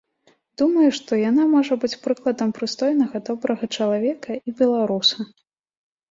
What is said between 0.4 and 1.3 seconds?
Думаю, што